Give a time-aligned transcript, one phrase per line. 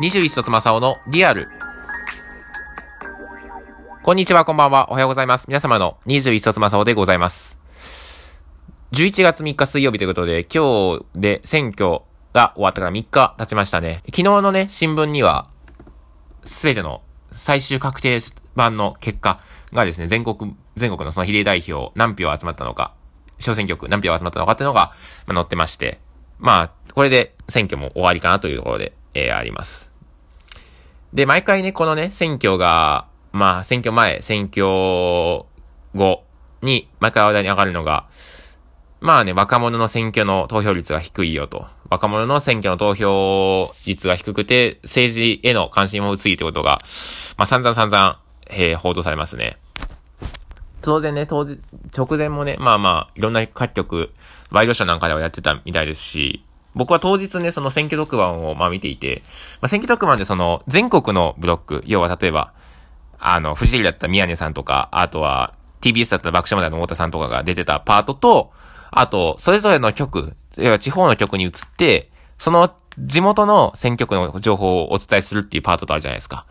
[0.00, 1.48] 21卒正雄のリアル。
[4.02, 4.90] こんにちは、こんばんは。
[4.90, 5.46] おはようございます。
[5.46, 7.60] 皆様の21卒正雄でございます。
[8.90, 12.00] 11月3日水曜日ということで、今日で選挙
[12.32, 14.02] が終わったから3日経ちましたね。
[14.06, 15.46] 昨日のね、新聞には、
[16.42, 17.00] すべての
[17.30, 18.18] 最終確定
[18.56, 19.38] 版の結果
[19.72, 22.94] がですね、全国、全国のその比例代表何票集まったのか、
[23.38, 24.92] 小選挙区何票集まったのかっていうのが、
[25.28, 26.00] まあ、載ってまして、
[26.40, 29.92] まあ、これで選挙も終わりかなというところで、えー、あります。
[31.12, 34.64] で、毎回ね、このね、選挙が、まあ、選挙前、選挙
[35.94, 36.24] 後
[36.62, 38.06] に、毎回話題に上がるのが、
[39.00, 41.66] まあね、若者の選挙の投票率が低いよと。
[41.90, 46.78] 若者の選挙の投票率が低くて、政治への関心も薄いってことが、
[47.36, 49.58] まあ散々散々、えー、報道されますね。
[50.80, 51.60] 当然ね、当時、
[51.96, 54.12] 直前もね、まあまあ、いろんな各局、
[54.50, 56.43] ワイドショーなんかではやってたみたいですし、
[56.74, 59.22] 僕は当日ね、その選挙特番をまあ見ていて、
[59.60, 62.52] まあ、選挙特番でその全国のブロック、要は例えば、
[63.18, 68.52] あの、フジテレビだった宮根さんとか、あとは TBS だった爆笑問題の太田さんとかが出てたパートと、
[68.90, 76.46] あと、それぞれの局、要は地方の局に移って、その地元の選挙区の情報をお伝えするっていうパートとあるじゃないですか。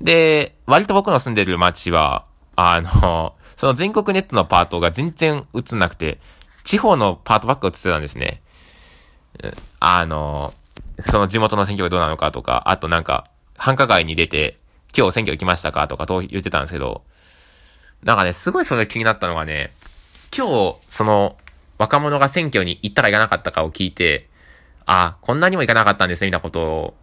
[0.00, 6.20] で、割と僕の住んでる街は、あの、その全国ネットのパートが全然映んなくて、
[6.64, 8.41] 地方のパートばっか映ってたんですね。
[9.80, 10.54] あの、
[11.00, 14.58] その地元の選挙がどうなのかとか、あとなんか、繁華街に出て、
[14.96, 17.02] 今日選挙行きましたかとかと言ってたんですけど、
[18.02, 19.72] なんかね、すごいそれ気になったのがね、
[20.36, 21.36] 今日、その、
[21.78, 24.28] 若者が選挙に行ったか行かなかったかを聞いて、
[24.86, 26.94] あ、こんなにも行かなかったんですね、みたいなこと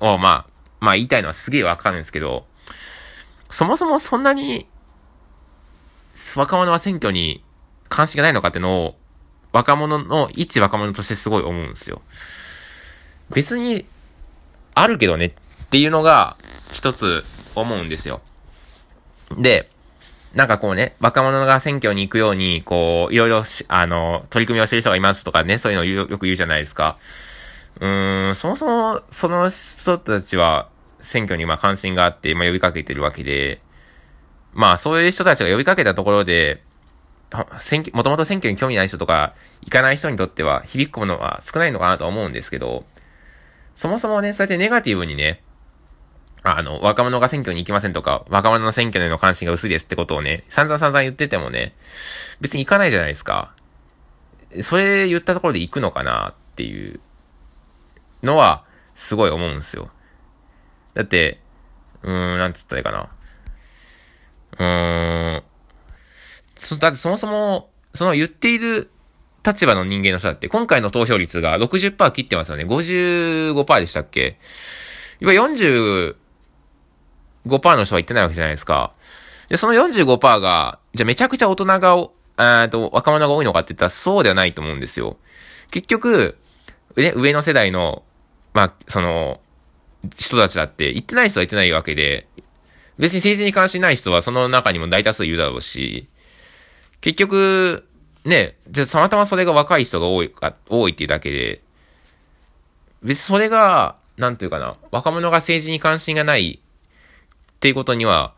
[0.00, 0.50] を、まあ、
[0.80, 2.46] まあ言いたいのはすげえわかるんですけど、
[3.50, 4.66] そもそもそんなに、
[6.34, 7.44] 若者は選挙に
[7.88, 8.96] 関心がないのかってのを、
[9.52, 12.02] 若者の、一若者としてすごい思うんですよ。
[13.30, 13.86] 別に、
[14.74, 16.36] あるけどねっていうのが、
[16.72, 18.20] 一つ思うんですよ。
[19.38, 19.70] で、
[20.34, 26.98] なんかこうね、若者が選挙に行くように、こう、いろいろし、あの、取り組みをしてる人がいますとかね、そういうのをよく言うじゃないですか。
[27.80, 30.68] うーん、そもそも、その人たちは、
[31.00, 33.60] 選挙にまあ関心があって、まあ呼びかけてるわけで、
[34.52, 36.62] まあそういう人たちが呼びかけたところで、
[37.58, 42.84] 選挙、もともと選挙に興味ない人とか、行かない人にとっては響くものは少ないのかなと思うんですけど、
[43.74, 45.42] そもそもね、そうやってネガティブにね、
[46.42, 51.74] あの、若者が選挙に行きませんとか、若者の選挙への関心が薄いですってことをね、散々散々言っててもね、
[52.40, 53.52] 別に行かないじゃないですか。
[54.62, 57.00] それ言ったところで行くのかなっていう
[58.22, 58.64] のは、
[58.94, 59.90] すごい思うんですよ。
[60.94, 61.40] だって、
[62.02, 63.08] うーん、なんつったらいいかな。
[64.58, 65.42] うーん、
[66.56, 68.90] そ、だってそもそも、その言っている
[69.44, 72.64] 立場の人間の人だって、今回の投票率が60%切ってますよね。
[72.64, 74.38] 55%でしたっけ？
[75.20, 76.16] 今45%
[77.76, 78.92] の人は言ってないわけじゃないですか。
[79.48, 82.08] で、その45%が、じゃあめちゃくちゃ大人が、
[82.38, 85.16] えっと、若者が多いのかって言ったらそうではないと思うんですよ。
[85.70, 86.38] 結局、
[86.96, 88.02] ね、上の世代の、
[88.52, 89.40] まあ、その、
[90.16, 92.28] 人たちだって、言ってない人は言ってないわけで、
[92.98, 96.08] 別に政治に関心ない人はその中にも大多数いるだろうし、
[97.06, 97.86] 結局、
[98.24, 101.62] ね、じゃたまたまそれが若い人が多いか、多いっていうだけで、
[103.00, 108.34] 別にそれが、なんていうかな、若者が政治に関心がないっていうことには、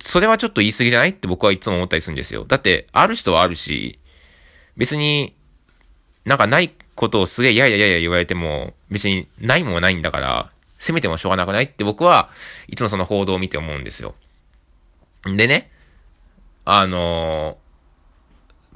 [0.00, 2.44] それはちょっと言い過ぎじゃないって僕はいつも思ったりするんですよ。
[2.46, 4.00] だって、ある人はあるし、
[4.76, 5.36] 別に、
[6.24, 10.50] なんかないことをすげえやいやいやいや言われても、別にないもんはないんだから、
[10.80, 12.30] 責めてもしょうがなくないって僕は
[12.66, 14.16] いつもその報道を見て思うんですよ。
[15.24, 15.70] でね、
[16.70, 17.67] あのー、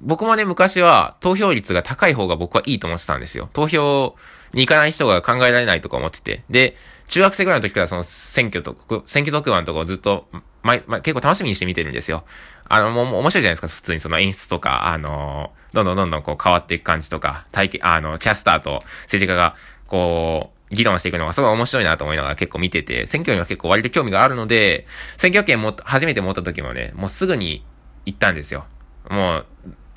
[0.00, 3.48] 僕もね、昔は投票率が高い方が僕はいいと思ってたんですよ。
[3.52, 4.16] 投票
[4.52, 6.44] に行かない人が考えられないとか思ってて。
[6.50, 6.76] で、
[7.08, 8.74] 中学生ぐらいの時からその選挙と、
[9.06, 10.26] 選挙特番とかをずっと、
[10.62, 12.24] ま、ま、結構楽しみにして見てるんですよ。
[12.68, 19.56] あの、もう、面白いじゃないですか、普通にその演出とか、あの、どんどんどんどんこう変わっていく感じとか、体験、あの、キャスターと政治家が、
[19.88, 24.86] こう、議論していくのがすごい面白いなと思いながら結構見てて、選挙には結構割と興味があるので、
[25.18, 27.64] 選挙権も、初めて持った時もね、もうすぐに
[28.06, 28.64] 行ったんですよ。
[29.10, 29.46] もう、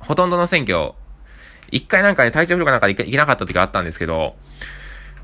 [0.07, 0.93] ほとんどの選挙、
[1.71, 4.35] 一回なんかね、体調不良かなんか行けなかった時があったんですけど、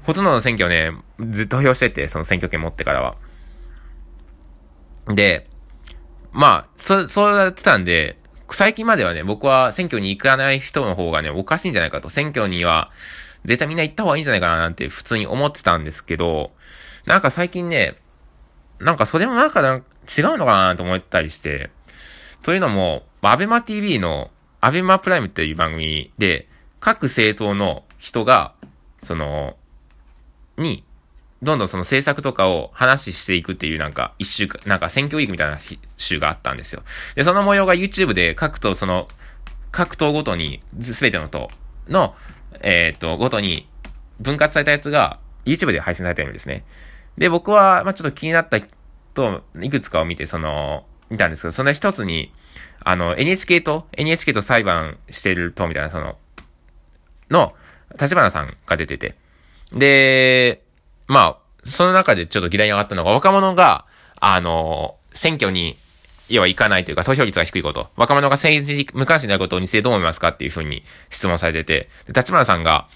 [0.03, 0.91] ほとんどの選挙ね、
[1.29, 3.15] ずっと投票してて、その選挙権持ってからは。
[5.07, 5.47] で、
[6.31, 8.17] まあ、そ、そうやってたんで、
[8.51, 12.09] 最近まではね、僕は選挙に行かない人の方がね、おかしいんじゃないかと。
[12.09, 12.91] 選挙には、
[13.45, 16.51] 絶対みんな行った方がいいんじゃないかななんて普通に思ってたんですけど、
[17.05, 17.97] なんか最近ね、
[18.79, 19.81] なんかそれもなんか違う
[20.37, 21.69] のかなと思ったりして、
[22.41, 24.31] というのも、アベマ TV の、
[24.61, 26.47] アベマプライムっていう番組で、
[26.79, 28.53] 各政党の人が、
[29.03, 29.57] その、
[30.57, 30.83] に、
[31.41, 35.59] どんどんその政策とかを話していくっていうなんか一週間、なんか選挙ウィークみたいな
[35.97, 36.83] 週があったんですよ。
[37.15, 39.07] で、その模様が YouTube で各党その、
[39.71, 41.49] 各党ごとに、すべての党
[41.87, 42.15] の、
[42.61, 43.67] えっ、ー、と、ごとに
[44.19, 46.63] 分割されたやつが YouTube で配信されてるんですね。
[47.17, 48.59] で、僕は、まあ、ちょっと気になった
[49.13, 52.33] と、いくつかを見て、その、見たんですけど、その一つに、
[52.79, 56.17] あの、NHK と、NHK と裁判してると、みたいな、その、
[57.29, 57.53] の、
[57.99, 59.15] 立花さんが出てて。
[59.73, 60.63] で、
[61.07, 63.85] まあ、その中でちょっと議題に上がったのが、若者が、
[64.19, 65.75] あの、選挙に、
[66.29, 67.89] 要は行かないというか、投票率が低いこと。
[67.97, 72.87] 若者が政治無関心なことについてどう思いますかっていうふうに質問されてて、で、立花さんが、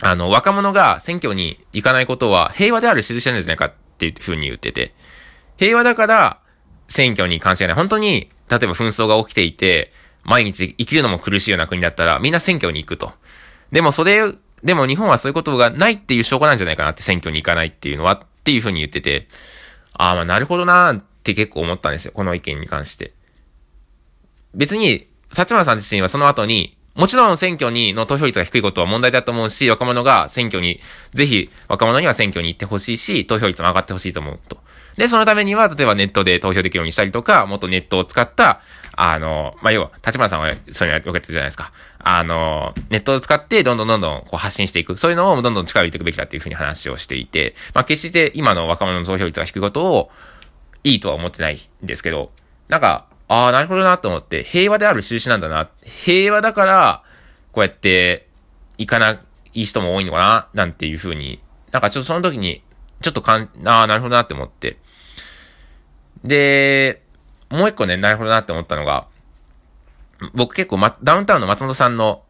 [0.00, 4.94] あの、若者が選挙に行かないことは平和である印なんじゃないかっていうふうに言ってて、
[5.58, 6.40] 平和だから
[6.90, 7.74] 選挙に関してはね。
[7.74, 9.92] 本当に、例えば紛争が起きていて、
[10.24, 13.12] 毎日生きるのも苦しいような国だったら、みんな選挙に行くと。
[13.72, 14.34] でもそれ
[14.64, 19.28] でも日本はそういうことがないっていう証拠なんじゃないかなって選挙に行かないっていうのはっていうふうに言ってて、
[19.94, 22.12] ああ、まあなるほどなーって結構思ったんですよ。
[22.12, 23.14] この意見に関して。
[24.54, 30.80] 別に、幸村さん自身はその後に、もちろん選挙にの投票率が低いことは問題だと思うし、若者が選挙に、
[31.14, 34.58] ぜひ若者には選挙に行ってほしいし、投票率も上がってほしいと思うと。
[34.96, 38.60] で、そのためには、例えばネットで投票できるようにしたりとか、もっとネットを使った、
[38.96, 41.72] あの、まあ、要は、立花さんはそういうのやってるじゃないですか。
[42.00, 44.98] あの、ネットを使ってどんどんどんどんこう発信していく。
[44.98, 50.10] そういうのをどんどん力を入れていくべきだっていうふうに話をしていて、まあ、決して今の若者の投票率が低いことを
[50.84, 52.30] いいとは思ってないんですけど、
[52.68, 55.70] なんか、ああ、なるほどなと思って、平和である印なんだな。
[55.84, 57.04] 平和だから、
[57.52, 58.26] こうやって、
[58.76, 59.20] 行かな
[59.54, 61.40] い人も多いのかななんていうふうに、
[61.70, 62.64] なんかちょっとその時に、
[63.02, 64.78] ちょっとかん、ああ、なるほどなって思って。
[66.24, 67.02] で、
[67.50, 69.06] もう一個ね、なるほどなって思ったのが、
[70.34, 72.24] 僕結構、ま、ダウンタウンの松本さんの、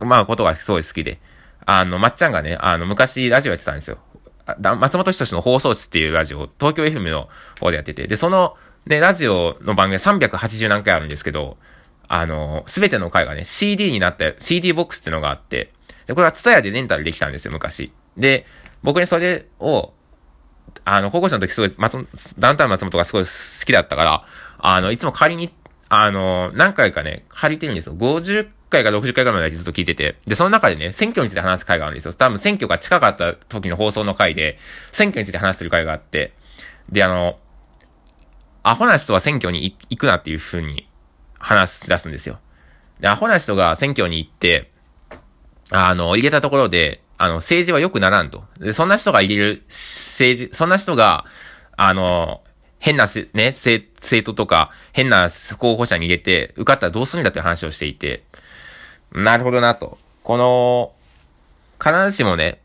[0.00, 1.20] まあ、ことがすごい好きで、
[1.66, 3.98] あの、まっちゃんがね、あの、昔ラジオやってたんですよ。
[4.58, 7.28] 松本人志の放送室っていうラジオ、東京 FM の
[7.60, 8.56] 方でやってて、で、その、
[8.88, 11.58] ね、ラジオの番組380何回あるんですけど、
[12.08, 15.74] あの、すべての回がね、CD になった、CD ボックスっていうのがあって、
[16.06, 17.92] で、これはツタヤでレンタルできたんですよ、昔。
[18.16, 18.46] で、
[18.82, 19.92] 僕にそれを、
[20.86, 22.08] あの、高校生の時すごい、松、
[22.38, 23.30] ダウンタウン松本がすごい好
[23.66, 24.24] きだったから、
[24.56, 25.52] あの、いつも借りに、
[25.90, 27.94] あの、何回かね、借りてるんですよ。
[27.94, 30.16] 50回か60回ぐらいまでずっと聞いてて。
[30.26, 32.14] で、その中でね、選挙について話す回があるんですよ。
[32.14, 34.58] 多分選挙が近かった時の放送の回で、
[34.92, 36.32] 選挙について話してる回があって、
[36.90, 37.38] で、あの、
[38.68, 40.86] アホな人は選挙に行くなっていう風に
[41.38, 42.38] 話し出すんですよ。
[43.00, 44.70] で、アホな人が選挙に行って、
[45.70, 48.44] あの、入れたところで、あの、政治は良くならんと。
[48.58, 51.24] で、そんな人が入れる政治、そんな人が、
[51.78, 52.42] あの、
[52.78, 58.24] 変なせ、ね、政、政党とか、変な候補者に入れて、受かったらどうするんだって話をしていて、
[59.12, 59.96] なるほどなと。
[60.22, 60.92] この、
[61.82, 62.60] 必ずしもね、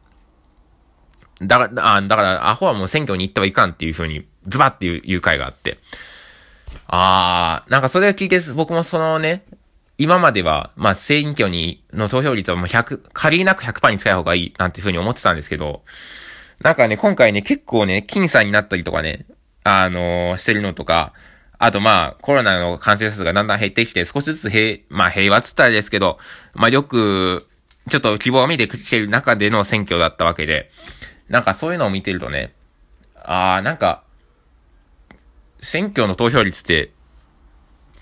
[1.42, 5.78] だから、だから、アホはもう選挙に行ってはいかんっていうふうに、ズバっていう、いう回があって。
[6.88, 9.44] あー、なんかそれを聞いて、僕もそのね、
[9.98, 15.84] 今までは、まあ、選挙に、の投票率はもう100、限りなく100%に近い方がいい、なんていうふうに思ってたんですけど、
[16.62, 19.26] なんかね、今回ね、結構ね、僅差になったりとかね、
[19.64, 21.14] あのー、してるのとか、
[21.60, 26.18] あとまあ、コロナの感染者数がだんだん減ってきて、少しずつ平、まあ平和っつったらですけど、
[26.54, 27.48] まあよく、
[27.90, 30.70] ちょっと希望を見てきてる中での選挙だったわけで、
[31.30, 32.54] なんかそういうのを見てるとね、
[33.16, 34.04] ああ、なんか、
[35.64, 36.92] 選挙の投票率って、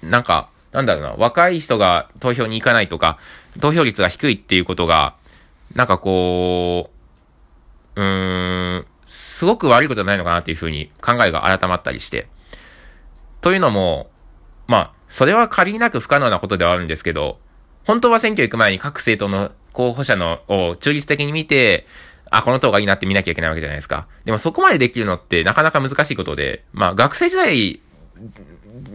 [0.04, 3.18] なんか、なんだろうな、若い人が投票に行かないとか、
[3.60, 5.16] 投票率が低いっていうことが、
[5.76, 6.90] なんかこ
[7.96, 12.28] う、うーん、すごく悪いことないのかなっていうふうに考えが改まったりして。
[13.42, 14.10] というのも、
[14.68, 17.40] まあ、それは仮になく不可能なことではあるんですけど、
[17.86, 21.86] 本当は選挙行く前に各政党の候補者のを中立的に見て、
[22.32, 24.08] あ、この党がいいなって見なきゃいけないわけじゃないですか。
[24.26, 27.82] でもそこまでできるのってなかなか難しいことで、まあ学生時代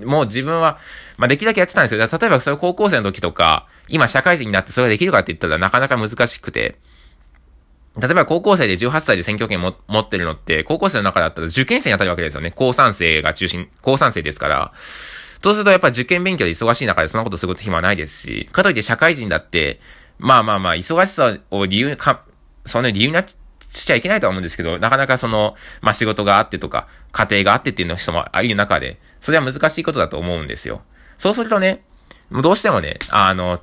[0.05, 0.79] もう自分は、
[1.17, 1.99] まあ、できるだけやってたんですよ。
[2.01, 6.77] 例えばそれ高校生の時とか、今社会人になってそれができるかって言ったらなかなか難しくて、
[7.99, 12.51] 例えば高校生で18歳で選挙権も持ってるのって、高校生の中だったら受験生に当たるわけですよね。
[12.51, 14.73] 高3生が中心、高3生ですから。
[15.43, 19.81] そうするとやっぱ受験勉強で忙しい中でそんなことすること暇はないですし、かといって社会人だって、
[20.19, 22.25] まあまあまあ、忙しさを理由か、
[22.67, 23.27] その理由になっ
[23.69, 30.83] しちゃいけないとは思うんですけど、なかなかその、まあ、仕事があってとか、家庭があってっていうの人もいる中で、それは難しいことだと思うんですよ。
[31.19, 31.83] そうするとね、
[32.31, 33.61] どうしてもね、あの、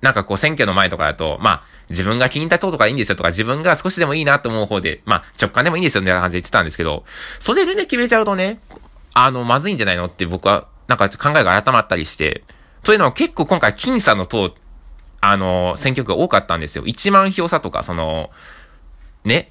[0.00, 7.04] なんかこう選挙の前とかだと、まあ、自分が気に入った党とかいいんですよとか、自分が少しでもいいなと思う方で、まあ、直感でもいいんですよみたいな感じで言ってたんですけど、
[7.38, 8.60] それでね、決めちゃうとね、
[9.12, 12.44] あの、まずいんじゃないのって僕は、なんか考えが改まったりして、
[12.82, 14.54] というのは結構今回、僅差の党、
[15.20, 16.84] あの、選挙区が多かったんですよ。
[16.84, 18.30] 1万票差とか、その、
[19.24, 19.50] ね、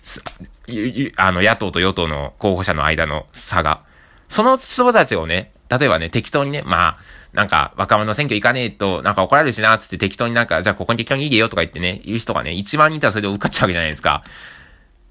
[1.15, 3.83] あの、野党と与党の候補者の間の差が。
[4.27, 6.97] その人たちをね、例えばね、適当にね、まあ、
[7.33, 14.23] なんか、若者選挙行かねえと、なんか怒られるしな、つって適当になんか、じゃあここに適当にいいでよとか言ってね、言う人がね、1万人いたらそれで受かっちゃうわけじゃないですか。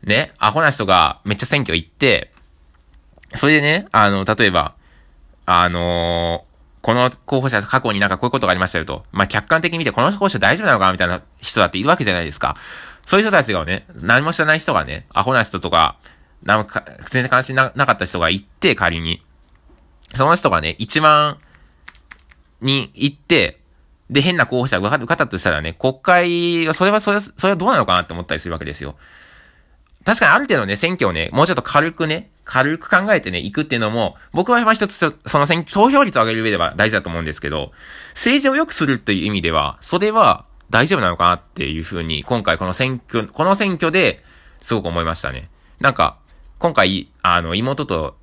[0.03, 2.33] ね、アホな人がめっちゃ選挙行って、
[3.35, 4.75] それでね、あの、例えば、
[5.47, 6.45] あの、
[6.83, 9.05] この候補者過去になんかこういうことがありましたよと。
[9.13, 12.57] まあ、客観的に見てこの候補者大丈夫なのかみたいな人だっているわけじゃないですか。
[13.07, 15.97] そういう人たちがね、何も知らない人がね、アホな人とか、
[16.43, 19.25] なんか、全然関心なかった人が行って、仮に。
[20.15, 21.39] その人がね、1万
[22.61, 23.61] に行って、
[24.11, 28.97] で、変な候補者が受かったとしたらね、国会が、それは、それは、それはどうなのかなって思ったりするわけですよ。
[30.05, 37.73] 確かにある程度ね、選挙をね、もうちょっと軽くね、軽く考えてね、行くっていうのも、僕は一つ、その選挙、投票率を上げる上では大事だと思うんですけど、
[38.14, 44.25] 政治を良くするという意味では、それは大丈夫なのかなっていうふうに、今回この選挙、この選挙で
[44.62, 45.50] すごく思いましたね。
[45.78, 46.17] なんか、
[46.59, 48.17] 今回、あの、妹と、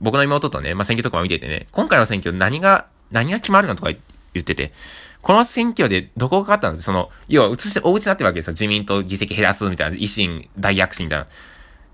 [0.00, 3.90] 僕の妹とね、まあ、選挙とかも見ててね、今回の選挙何が、何が決まるのとか
[4.32, 4.72] 言ってて、
[5.20, 8.52] この選挙でどこが勝ったの、その、要は、移して、大打ちになってるわけですよ。
[8.54, 11.26] 自民党議席減らすみたいな、維新大躍進みたいな。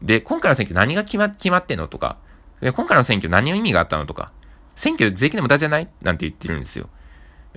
[0.04, 2.18] で、今回の選挙何が決ま、決まってんのとか、
[2.60, 4.30] 今回の選挙何の意味があったのとか、
[4.76, 5.88] 選挙税金の無駄じゃない？
[6.02, 6.88] なんて言ってるんですよ。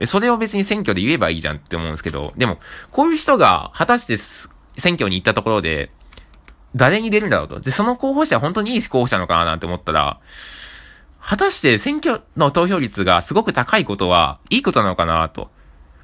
[0.06, 2.60] それを別に選挙で言えばいいじゃんって思うんですけど、でも、
[2.92, 4.18] こういう人が果たして
[4.80, 5.92] 選挙に行ったところで、
[6.76, 7.60] 誰に出るんだろうと。
[7.60, 10.20] で、その候補者は本当にいい候補者なのかななんて思ったら、
[11.20, 15.50] 果たして選挙の投票率がすごく高いことはいいことなのかなと。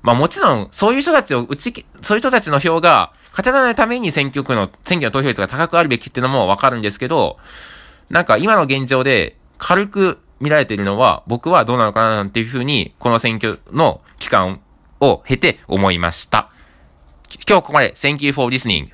[0.02, 7.38] まあもちろん、そういう人たちを打ち、そういう人たちの票が勝てないために選挙区の、選挙の投票率が高くあるべきっていうのもわかるんですけど、
[8.10, 14.62] なんか今の現状で軽く見られているのは僕はどうなのかななんていうふうに、この選挙の期間
[15.00, 16.52] を経て思いました。
[17.48, 18.90] 今日ここまで Thank you for listening.